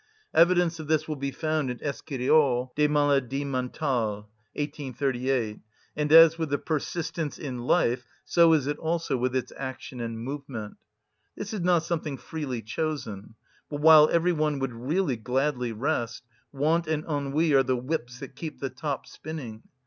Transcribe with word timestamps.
(Evidence 0.33 0.79
of 0.79 0.87
this 0.87 1.07
will 1.07 1.15
be 1.15 1.29
found 1.29 1.69
in 1.69 1.77
Esquirol, 1.77 2.71
Des 2.75 2.87
maladies 2.87 3.45
mentales, 3.45 4.25
1838.) 4.55 5.59
And 5.95 6.11
as 6.11 6.39
with 6.39 6.49
the 6.49 6.57
persistence 6.57 7.37
in 7.37 7.59
life, 7.59 8.03
so 8.25 8.51
is 8.53 8.65
it 8.65 8.79
also 8.79 9.15
with 9.15 9.35
its 9.35 9.53
action 9.55 9.99
and 9.99 10.17
movement. 10.19 10.77
This 11.37 11.53
is 11.53 11.61
not 11.61 11.83
something 11.83 12.17
freely 12.17 12.63
chosen; 12.63 13.35
but 13.69 13.81
while 13.81 14.09
every 14.11 14.33
one 14.33 14.57
would 14.57 14.73
really 14.73 15.17
gladly 15.17 15.71
rest, 15.71 16.23
want 16.51 16.87
and 16.87 17.05
ennui 17.05 17.53
are 17.53 17.61
the 17.61 17.77
whips 17.77 18.21
that 18.21 18.35
keep 18.35 18.59
the 18.59 18.71
top 18.71 19.05
spinning. 19.05 19.61